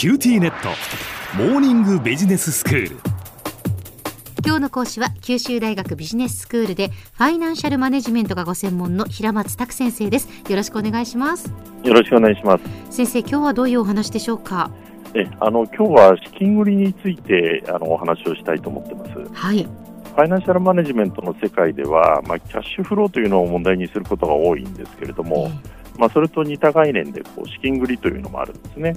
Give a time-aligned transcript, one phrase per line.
[0.00, 0.70] QTnet。
[1.36, 2.96] モーニングビジネススクール。
[4.42, 10.28] 今日の講師は九州大学ビジネススクールでファイナンシャルマネジメントがご専門の平松卓先生です。
[10.48, 11.52] よろしくお願いします。
[11.84, 12.96] よろしくお願いします。
[12.96, 14.70] 先生今日はどういうお話でしょうか？
[15.12, 19.10] えあの今日は資金繰りについてあのお話をしたいと思ってます。
[19.34, 19.64] はい。
[19.64, 25.50] ファイナンシャルマネジメントの世界では、まあ、キャッシュフローというのを問題にすることが多いんですけれども、
[25.98, 28.96] まあ、それと似た概念でこう資金繰りというのもあるんですね。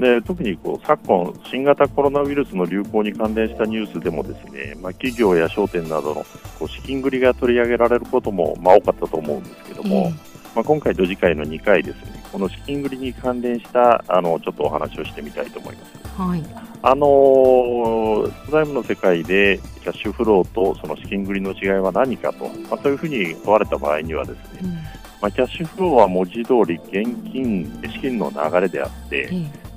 [0.00, 6.26] で特にこう昨今、新型コロナウイルスの流行に関連したニュースでもですね、まあ、企業や商店などの
[6.58, 10.10] こう資金繰りが取り上げられることも、まあ、多かったと思うんですけども、
[10.54, 16.00] まあ、今回と次回の2回ですねこの資金繰りに関連したあのちょっとお話をしてみたいと思います。
[16.16, 16.44] はい。
[16.82, 24.72] あのー、財務の世界でキャッシュフローとその資金繰りの違いは何かと、まあ、そういうふうに問われた場合にはですね、うん。
[24.74, 29.28] まあ、キャッシュフローは文字通り現金、資金の流れであって、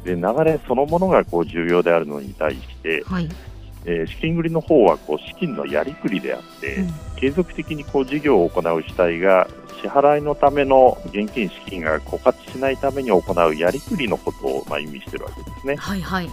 [0.03, 3.29] で流れそのものがこう重要であるのに対して、はい、
[3.85, 9.47] えー、資金繰りの方はこう資金のやりくりであって、うん、継続的にこう事業を行う主体が
[9.81, 15.75] 支払いのための現金資金が枯渇しないために行うやりくりのことをまあ意味しているわけですね。
[15.75, 16.29] はいはい。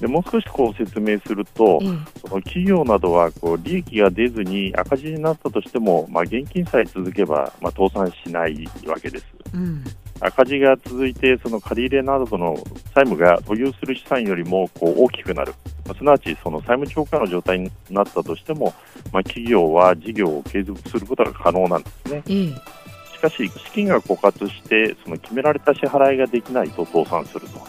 [0.00, 9.26] でもう少しこう説明すると、うん、その企業などはこう利益が出ずに赤字になったとしても、まあ、現金さえ続けば、まあ、倒産しないわけです。
[9.54, 9.84] うん、
[10.24, 12.56] 赤字が続いてその借り入れなどの
[12.94, 15.52] 債務が保有する資産よりもこう大きくなる、
[15.84, 18.72] まあ、すなわちその債務超過の状態になったとしても、
[19.12, 22.22] まあ、企業は事業を継続することが可能なんですね。
[22.28, 22.54] うん
[23.14, 27.60] しかし、資金が枯渇してその決められた支払いができないと倒産すると。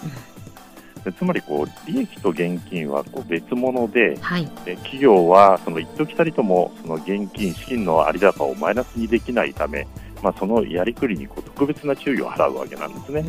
[1.04, 9.86] でつまりこう利益と現金はこう別物で、はい、で企業はその一時たりともその現金、資金の有高をマイナスにできないため、
[10.23, 13.25] まあ、そのやりくりにこう特別な注意を払うわけなんですね。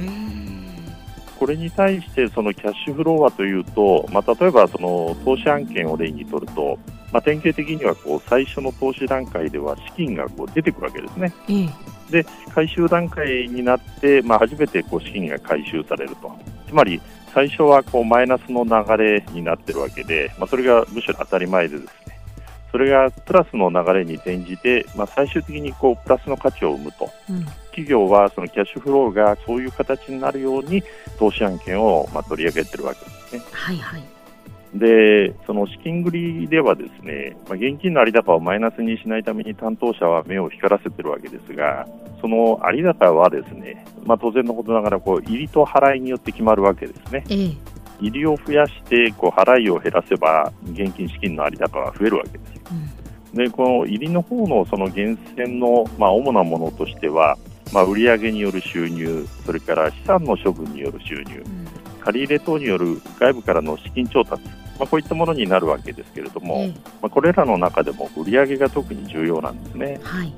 [1.38, 6.78] これに対してそのキャッシュフローはというと、まあ、例えばその投資案件を例にとると、
[7.12, 11.34] まあ、典型的にはこう最初の投資段階では資金がこう出てくるわけですね。
[12.10, 16.33] で回収段階になって、まあ、初めてこう資金が回収されると。
[16.68, 17.00] つまり
[17.34, 22.03] 最初はこうマイナスの流れになっているわけで、まあ、それがむしろ当たり前でですね
[22.74, 30.83] それがプラスの流れに転じて、まあ、最終的にこうプラスの価値を生むと、うん、企業はそのキャッシュフローがそういう形になるように
[31.17, 33.42] 投資案件をまあ取り上げているわけですね。
[33.52, 34.02] はいはい
[34.74, 41.86] で、その資金繰りではですね、まあ、現金の有高をマイナスにしないために担当者は目を光らせているわけですが、
[42.20, 47.24] その有高はですね、まあ、当然のことながらこう入りと払いによって決まるわけですね。
[47.30, 47.57] ええ、
[48.00, 52.52] 入りを増やしてこう払いを減らせば現金資金の有高は増えるわけです。
[53.32, 57.38] うん、で、この入りの方のその源泉のまあ主なものとしては、
[57.72, 61.66] まあ、売上による収入、それから資産の処分による収入、うん、
[62.00, 64.42] 借り入れ等による外部からの資金調達、
[64.78, 66.68] まあ、こういったものになるわけですけれども、
[67.00, 70.00] まあ、これらの中でも売上が特に重要なんですね。
[70.02, 70.33] はい、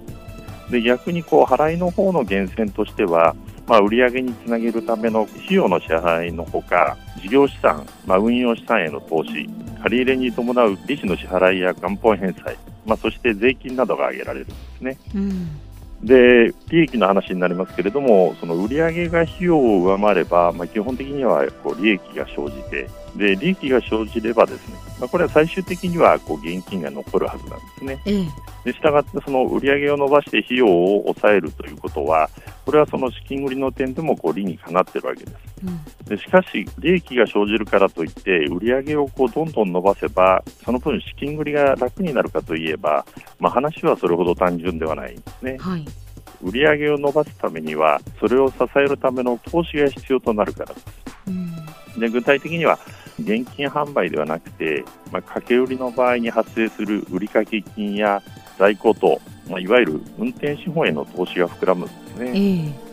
[0.71, 3.35] で逆にこう払いの方の源泉としては、
[3.67, 9.49] まあ、売上につなげるための費用の支払いのほか事業資産、まあ、運用資産への投資
[9.83, 14.99] 借り入れに伴う利子の支払いや元本返済、まあ、そして税金などが挙げられるんですね。
[15.15, 15.49] うん
[16.03, 28.03] で利益の話になりますけれども、その売上が費用を上回れば、まあ、基本的にはこう利益が生じて、で利益が生じれば、ですね、まあ、これは最終的にはこう現金が残るはずなんですね。
[28.07, 28.27] ええ、
[28.65, 32.29] でしたがって、その売上を伸ばして費用を抑えるということは、
[32.65, 35.37] これはその資金繰りの点でもこう理にかなっているわけです。
[35.65, 43.07] うん、でしかし、利益が生じるからといって、売上をこうどんどん伸ばせば、その分、資金繰りが楽になるかといえば、
[43.39, 45.57] まあ、話はそれほど単純ではないんですね。
[45.59, 45.85] はい
[46.43, 50.87] 売上を伸ばすためにはそれを支えるための投資が必要となるからです。
[51.29, 52.79] うん、で具体的には
[53.19, 58.23] 現金販売ではなくて、まあ、掛け売りの場合に発生する売掛金や
[58.59, 62.31] 在庫等、まあ、いわゆる運転資本への投資が膨らむんですね。
[62.31, 62.87] えー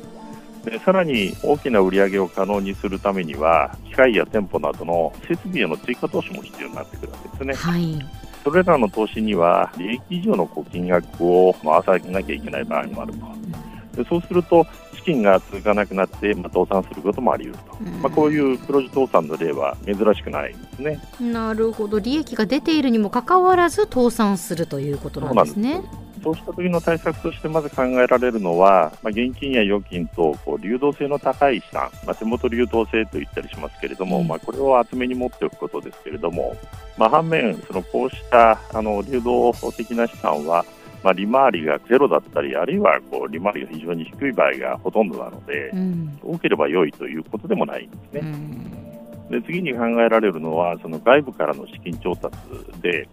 [0.63, 7.53] でさらに大きな売り上げを可能にするためには機械や店舗などの設備への追加投資も必要になってくるわけですね。
[7.53, 14.03] はいそれらの投資には利益以上の金額を回さなきゃいけない場合もあると。
[14.03, 14.66] でそうすると
[15.03, 21.00] 資金が続かなくなって、まあ、倒産することもあり得ると、うん、まあ、こういう黒字倒産の例は珍しくないですね。
[21.20, 22.00] なるほど。
[22.00, 25.82] 利益が出ているにもかかわらず倒産するということなんですね。
[26.23, 36.55] そうした時の対策としてまず考えられるのは、まあ、現金や預金とこう流動性の高い資産、まあ、手元流動性と言ったりしますけれども、うん、まあ、これを厚めに持っておくことですけれども、
[36.97, 40.64] まあ、反面、そのこうしたあの流動的な資産は、
[41.03, 48.22] まあ、利回りがゼロだったり、あるいはこう利回りが非常に低い場合がほとんどなので、うん、多ければ良いということでもないんですね。
[48.22, 48.84] うん
[49.29, 52.38] で次に考えられるのはその外部からの資金調達
[52.82, 53.08] で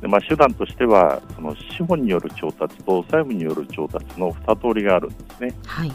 [0.00, 5.54] で、まあ、手段としてはその資本による調達と債務による調達の2通りがあるんですね。
[5.66, 5.92] はい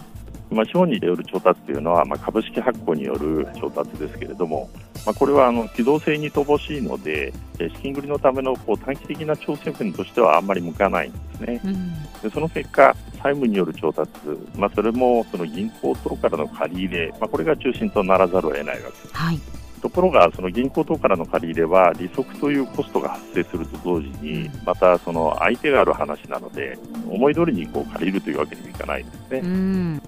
[0.55, 4.69] まあ、資本による調達というのは、まあ、株式発行による調達ですけれども、
[5.05, 11.61] まあ、これはあの機動性に乏しいので、資金繰りのためのこう短期的な調整分としてはあんまり向かないんですね。
[11.65, 11.93] うん
[12.23, 14.09] でその結果、債務による調達、
[14.55, 19.09] まあ、それもその銀行等からの借り入れ、まあ、これが中心とならざるを得ないわけです。
[19.13, 19.39] はい
[19.85, 26.75] ところが、その銀行等からの借り入れは、利息というコストが発生すると同時に、またその相手がある話なので、
[27.07, 30.01] 思い通りにこう借りるというわけにもいかないんですね。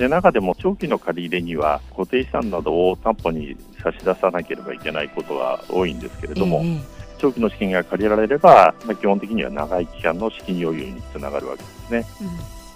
[0.00, 12.06] うんで中でも長期の借り入れには固定資産などを担保に差し出さなければいけないことが多いんですけれども、ええ長期の資金が借りられれば、まあ、基本的には長い期間の資金余裕につながるわけですね。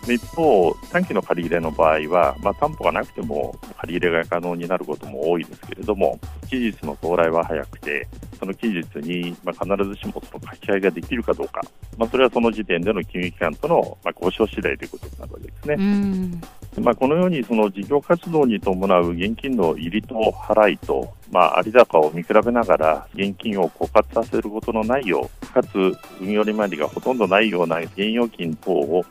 [0.06, 6.20] で一方、短期の借り入れの場合は、まあ、担保がなくても借り入れが可能になることも多いですけれども、
[6.50, 8.06] 期日の到来は早くて、
[8.38, 11.62] その期日に、まあ、必ずしもその書き換えができるかどうか、
[11.96, 16.38] まあ、それはその時点での金融機関との、まあ、交渉次第ということになるわけですね。
[16.76, 29.04] うんまあ、このようにその事業活動に伴う現金の入りと払いと、まあ、有高を見比べながら現金を枯渇させることのないようかつ運用利回りがほとんどないような現預金等を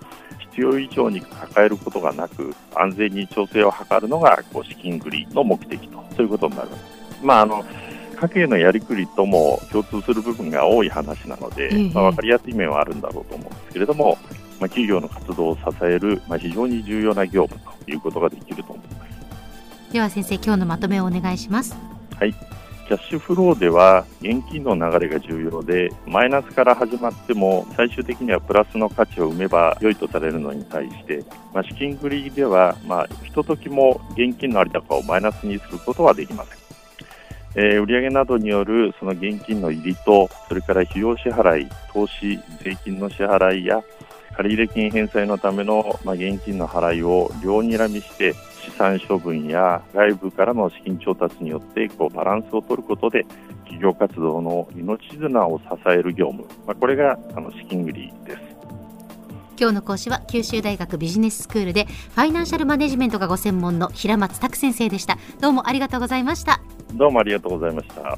[0.52, 7.26] 必要以上に抱えることがなく安全に調整を図るのがこう資金繰りの目的とそういうことになるわけです。
[7.26, 7.64] まああの
[8.24, 14.18] 家計のやりくりとも共通する部分が多い話なので、ええまあ、分かりやすい面はあるんだろうと思うんですけれども、
[14.64, 19.92] まあ、企業の活動を支える、まあ、非常に重要な業務ということができると思います。
[19.92, 21.76] では先生今日のまとめをお願いします
[22.20, 31.24] キャッシュフローでは現金の流れが重要でマイナスから始まっても最終的にはプラスの価値を生めば良いとされるのに対して、
[31.54, 36.64] まあ、資金繰りでは、まあ、ひとときも現金の有高をマイナスにすることはできません。
[37.56, 43.84] えー売上などによるその現金の入りとそれから費用支払い、投資、税金の支払いや
[44.36, 48.34] 借入金返済のための、まあ、現金の払いを両にらみして
[48.64, 53.26] 資産処分や外部からの資金調達によってこうバランスを取ることで
[53.64, 58.54] 企業活動の命綱を支える業務、まあ、これがあの資金繰りです。
[59.60, 66.60] 今日の講師は九州大学ビジネススクールでファイナンシャルマネジメントがご専門の平松卓先生でしたどうもありがとうございました
[66.94, 68.18] どうもありがとうございました。